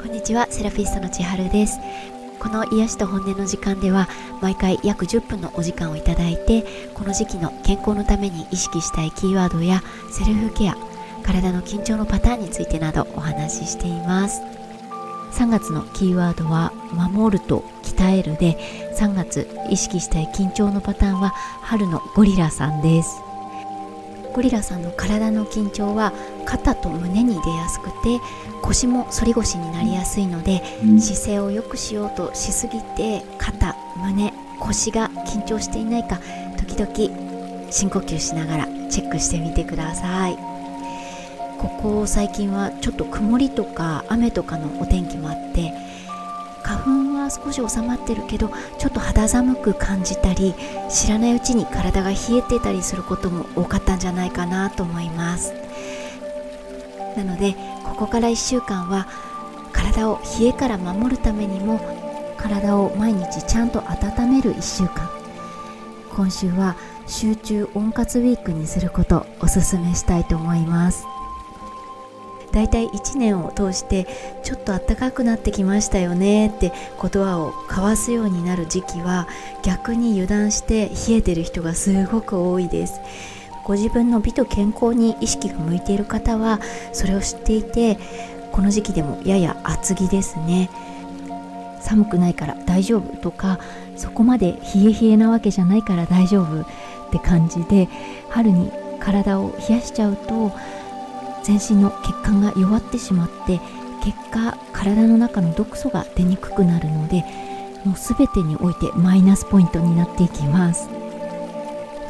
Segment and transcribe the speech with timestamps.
[0.00, 1.78] こんにちはセラピストの千春です。
[2.38, 4.08] この癒しと本音の時間では
[4.40, 6.64] 毎回約10分のお時間をいただいて
[6.94, 10.76] この時期の健康のために意識したいキーワードやセルフケア
[11.22, 14.40] 体の緊張のパターンについてなどお話ししています。
[15.32, 18.56] 3月のキーワードは守ると鍛えるで
[18.98, 23.29] 3月意識したい緊張のパターンは春のゴリラさんです。
[24.32, 26.12] ゴリラさんの体の緊張は
[26.44, 28.20] 肩と胸に出やすくて
[28.62, 30.62] 腰も反り腰になりやすいので
[30.98, 36.20] 姿勢を良くしようとしすぎて肩胸腰が緊張していないか
[36.56, 40.36] 時々深呼吸しながらチェックしてみてください。
[41.60, 45.74] ここ最近はちょっと曇りとか雨とかのお天気もあって
[46.62, 50.54] 花粉少し収まってるけどちょっと肌寒く感じたり
[50.88, 55.52] 知らないうちに体が冷えてたりすることも多かったんじゃないかなと思います。
[57.16, 59.06] なのでここから1週間は
[59.72, 61.80] 体を冷えから守るためにも
[62.36, 65.10] 体を毎日ちゃんと温める1週間。
[66.14, 71.09] 今週は集中温活ウィークにすることおすすめしたいと思います。
[72.52, 74.06] だいたい1年を通して
[74.42, 79.28] ちょっと暖かくなってきましたよねって言葉を交わすようになる時期は
[79.62, 83.00] 逆に油断して冷えてる人がすごく多いです。
[83.64, 86.60] ご自分の美と健康に意識が向いている方は
[86.92, 87.98] それを知っていて
[88.50, 90.70] この時期でもやや厚着ですね。
[91.80, 93.58] 寒くないから大丈夫とか
[93.96, 96.66] そこまで冷え冷えなわけじゃないから大丈夫っ
[97.10, 97.88] て感じで
[98.28, 100.52] 春に体を冷やしちゃうと
[101.42, 103.60] 全身の血管が弱ってしまって
[104.02, 107.24] 結果体の中の毒素が出にくくなるので
[107.84, 110.88] もう全てにおいてマイナスポイントになっていきます。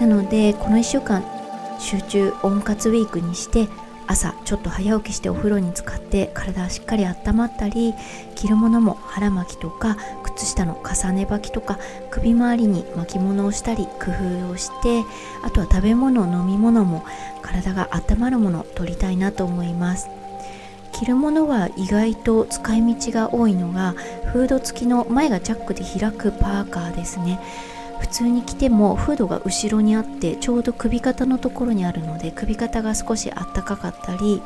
[0.00, 1.22] なのでこの1週間
[1.78, 3.68] 集中温活ウィークにして
[4.10, 7.94] 朝ちょっと早起きしてお風呂に浸かって体はしっかり温まったり
[8.34, 11.78] 着るものも腹巻きとか靴下の重ね履きとか
[12.10, 15.04] 首周りに巻物をしたり工夫をして
[15.44, 17.04] あとは食べ物飲み物も
[17.40, 20.08] 体が温まるものを取りたいなと思います。
[20.92, 23.92] 着るものは意外と使い道が多いのが
[24.32, 27.40] フード付きの前がチャックで開くパーカーですね。
[28.00, 34.42] 普通に着てもフードが後ろにあってちょうど首肩のところにあるので首肩が少しあったかかったり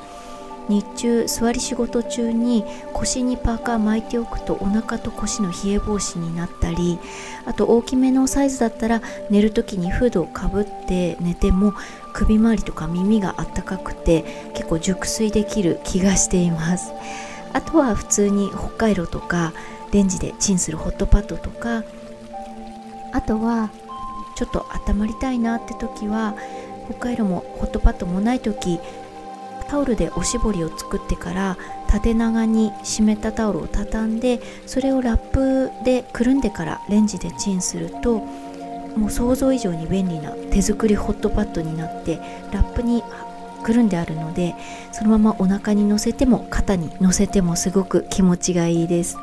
[0.68, 6.98] 日中座り仕事中に腰にパーカー巻いておくとお腹と腰の冷え防止になったり
[7.44, 11.74] あと大きめのサイズだったら寝る時にフードをかぶって寝ても
[12.12, 16.92] 首周りとか耳があったかくて結構熟睡できる気がしています。
[17.52, 19.52] あとは普通に北海道とか
[19.92, 21.84] レンジでチンするホットパッドとか
[23.14, 23.70] あとは
[24.34, 26.34] ちょっと温まりたいなって時は
[26.90, 28.80] 北海道もホットパッドもない時
[29.68, 31.56] タオルでおしぼりを作ってから
[31.88, 38.18] 縦長に湿ったタオルを畳んでそれをラップでくるんでからレンジでチンすると
[38.96, 42.18] もう想像以上に便利な手作りホットパッドになって
[42.52, 43.02] ラップに
[43.62, 44.54] くるんであるので
[44.92, 49.16] そのままお腹に乗せても肩に乗せてもすごく気持ちがいいです。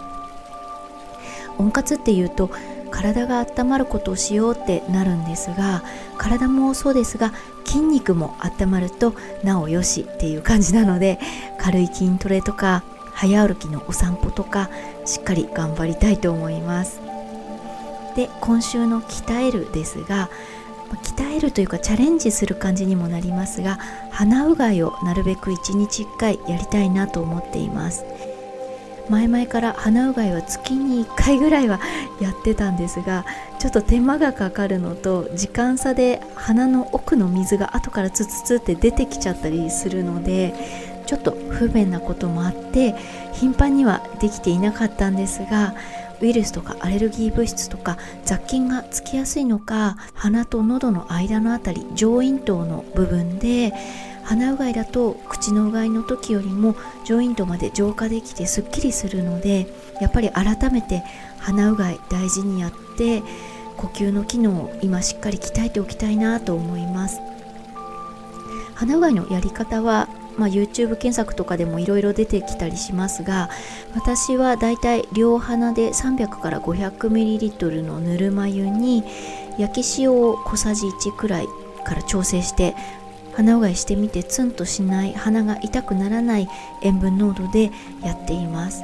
[1.57, 2.49] 温活っていうと
[2.91, 5.83] 体が温まることをしようってなるんですが
[6.17, 7.33] 体もそうですが
[7.65, 11.19] 筋肉も温まるとなおよしっていう感じなので
[11.57, 14.69] 軽い筋トレとか早歩きのお散歩とか
[15.05, 17.01] しっかり頑張りたいと思います。
[18.15, 20.29] で今週の鍛えるですが
[20.97, 23.79] 鍛えるというかチャレンジする感じにもなりますが
[24.11, 28.03] 鼻うがいをなるべく1日1回やりたいなと思っています。
[29.09, 31.79] 前々から鼻うがいは月に1回ぐらいは
[32.19, 33.25] やってたんですが
[33.59, 40.53] ちょっと手間がかかるのと時間差で鼻の奥の水が後からツツツって出てきちゃったりするので
[41.05, 42.95] ちょっと不便なこともあって
[43.33, 45.75] 頻繁にはできていなかったんですが
[46.21, 53.73] ウイルスとかアレルギー物質とか雑菌がつきやすいのか鼻と喉の間のあたり上咽頭の部分で
[54.23, 56.75] 鼻うがいだと口のうがいの時よりも
[57.05, 59.67] 上咽頭まで浄化できてすっきりするので
[59.99, 61.03] やっぱり改めて
[61.39, 63.21] 鼻うがい大事にやって
[63.77, 67.19] 呼吸の機能を今しっかり鍛えておきたいなと思います。
[68.75, 70.07] 鼻うがいのやり方は
[70.37, 73.49] まあ、YouTube 検索とかでもいろいろ出てきたりしますが
[73.95, 79.03] 私はだいたい両鼻で300から 500ml のぬるま湯に
[79.57, 81.47] 焼き塩を小さじ1くらい
[81.83, 82.75] から調整して
[83.41, 86.47] 鼻うがいしてみてツンとしない鼻が痛くならない
[86.83, 87.71] 塩分濃度で
[88.03, 88.83] やっています。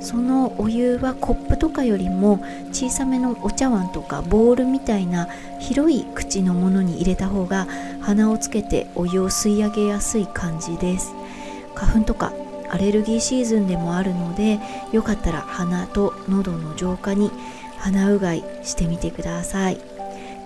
[0.00, 2.40] そのお湯はコップとかよりも
[2.72, 5.28] 小さめのお茶碗とかボウルみたいな
[5.60, 7.68] 広い口のものに入れた方が
[8.00, 11.14] 鼻をつけてお湯を吸い上げやすい感じです。
[11.76, 12.32] 花粉とか
[12.70, 14.58] アレルギーシーズンでもあるので
[14.92, 17.30] よかったら鼻と喉の浄化に
[17.78, 19.93] 鼻うがいしてみてください。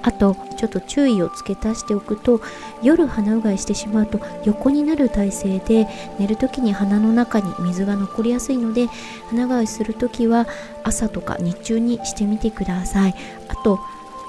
[0.02, 2.40] あとちょっと注意を付け足しておくと
[2.82, 8.86] 夜鼻うがいしてしまうと横になる体勢で寝る時に鼻の中に水が残りやすいので
[9.30, 10.46] 鼻うがいする時は
[10.84, 13.14] 朝とか日中にしてみてください。
[13.48, 13.78] あと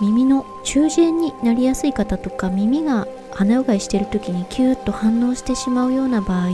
[0.02, 6.48] 耳の中耳炎になりやすい方とか耳が鼻うがいしてる時にキューッと反応してしまうような場合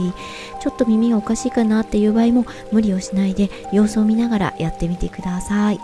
[0.60, 5.78] ちょっと耳がおかしいかなっていう場合も無理をしないで様子を見ながらやってみてください。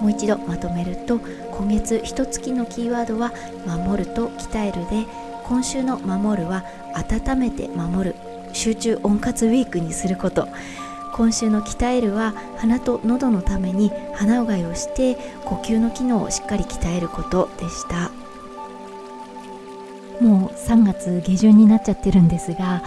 [0.00, 1.20] もう一度まとめると
[1.56, 3.32] 今月一月のキーワードは
[3.66, 5.06] 守ると鍛えるで
[5.44, 6.64] 今週の守るは
[6.94, 8.16] 温めて守る。
[8.52, 10.48] 集中温活ウィークにすること。
[11.12, 15.14] 今週の鍛えるは鼻と喉のために鼻うがいをして
[15.44, 18.10] 呼吸の機能をしっかり鍛えることでした。
[20.20, 22.82] もう3月下旬になっちゃってるんですが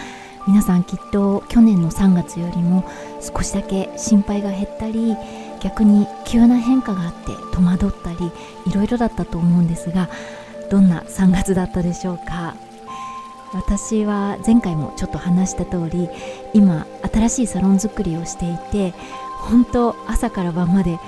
[0.48, 2.84] 皆さんきっと去年の3月よりも
[3.20, 5.16] 少しだけ心配が減ったり
[5.62, 8.32] 逆に急な変化があって戸惑ったり
[8.66, 10.08] いろいろだったと思うんですが
[10.70, 12.54] どんな3月だったでしょうか？
[13.52, 16.08] 私は前回もちょっと話した通り
[16.54, 18.94] 今新しいサロン作りをしていて
[19.40, 21.00] 本当朝から晩まで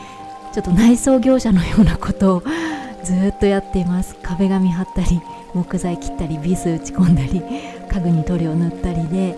[0.53, 2.43] ちょっと内装業者のようなことを
[3.05, 4.17] ずっとやっています。
[4.23, 5.21] 壁紙貼ったり
[5.55, 7.43] 木材切ったりビス打ち込んだり
[7.93, 9.37] 家具に塗料塗ったりで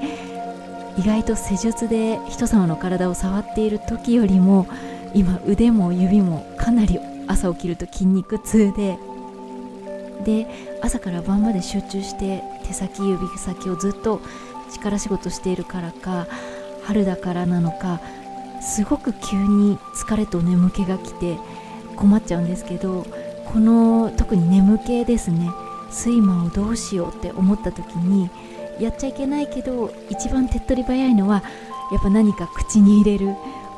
[0.97, 4.67] 意外と施術で人様の体を触っている時よりも
[5.15, 8.99] 今腕も指もかなり朝起きると筋肉痛で。
[10.25, 10.47] で
[10.81, 14.21] 朝から晩まで集中して手先指先をずっと
[14.73, 16.27] 力仕事しているからか
[16.85, 18.01] 春だからなのか
[18.63, 21.37] すごく急に疲れと眠気が来て
[21.97, 23.05] 困っちゃうんですけど
[23.47, 25.51] この特に眠気ですね。
[25.91, 28.31] 睡魔をどうしようって思った時に
[28.81, 31.43] やっちゃいけないけど一番手っ取り早いのは
[31.93, 33.35] やっぱ何か口に入れる。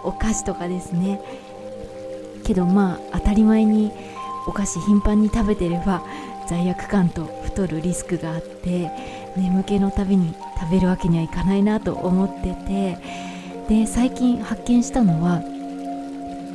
[0.06, 1.20] お菓子とかですね。
[2.44, 3.92] けどまあ当たり前に
[4.46, 6.02] お菓子頻繁に食べてれば
[6.48, 8.90] 罪悪感と太るリスクがあって
[9.36, 12.98] 眠気のたびに食べるわけにはいかないなと思ってて
[13.68, 15.42] で最近発見したのは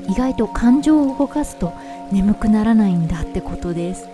[0.09, 1.73] 意外と感情を動かすと
[2.11, 4.07] 眠くならないんだってことです。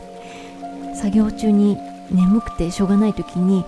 [0.96, 1.78] 作業中に
[2.10, 3.64] 眠くてしょうがない時に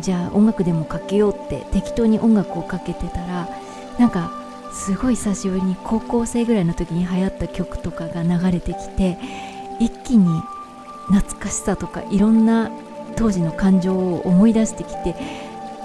[0.00, 3.48] じゃあ音楽でもかけようって適当に音楽をかけてたら
[3.98, 4.32] なんか
[4.72, 9.18] すごい久しぶりに高校生ぐらいの時に流行った曲とかが流れてきて
[9.80, 10.42] 一気に
[11.08, 12.70] 懐かしさとかいろんな
[13.16, 15.14] 当時の感情を思い出してきて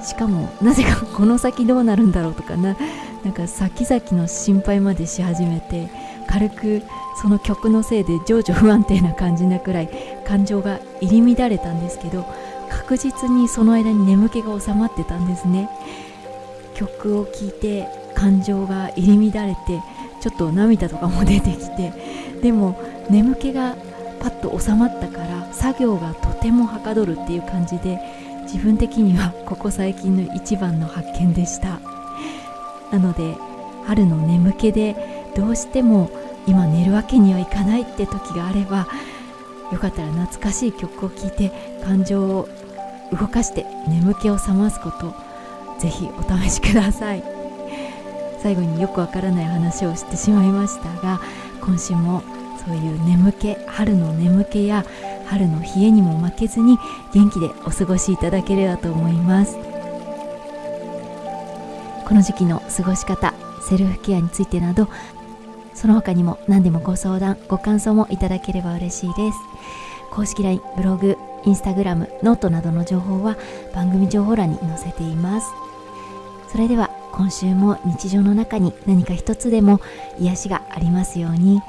[0.04, 2.76] しかもなぜか この先どうなるんだろうとかな
[3.24, 5.90] なんか先々の心配までし始めて
[6.28, 6.84] 軽く
[7.22, 9.90] その曲のせいで情緒不安定な感じなくらい
[10.28, 12.26] 感情が入り乱れたんですけど
[12.70, 15.70] 確実にその間に眠気が収まってたんですね。
[16.74, 19.82] 曲を聴いて感情が入り乱れて
[20.22, 21.94] ちょっと涙とかも出てきて
[22.42, 22.80] でも
[23.10, 23.76] 眠気が
[24.20, 28.00] パッと収まったから作業がとてもはかどるっていう感じで
[28.44, 31.80] 自分的にはここ最近の一番の発見でした。
[32.92, 33.36] なので
[33.86, 34.96] 春の眠気で
[35.36, 36.10] どうしても
[36.48, 38.88] 今寝るわけにはいかないって時があれば
[39.72, 41.52] よかったら懐かしい曲を聴いて
[41.84, 42.48] 感情を
[43.12, 45.16] 動かして眠気を覚ますこと
[45.80, 47.33] ぜひお試しください。
[48.44, 51.22] 最後によくわからない話をしてしまいましたが
[51.62, 52.22] 今週も
[52.66, 54.86] そういう眠気春の眠気や
[55.26, 56.78] 春の冷えにも負けずに
[57.14, 59.58] 元気でお過ごしいただければと思います。
[62.06, 63.34] この時期の過ごし方
[63.68, 64.90] セルフケアについてなど
[65.74, 69.38] その他にも何でもご相談ご感想もいただければ嬉しいです。
[70.12, 73.38] 公式 LINE ブログインスタグラムノートなどの情報は
[73.74, 75.48] 番組情報欄に載せています。
[76.52, 79.80] それでは今週も日常の中に何か一つでも
[80.20, 81.62] 癒しがありますように。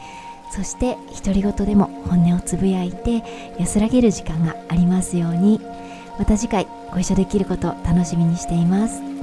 [0.50, 3.22] そして独り言でも本音をつぶやいて
[3.58, 5.60] 安らげる時間がありますように。
[6.18, 9.13] また次回ご一緒できることを楽しみにしています。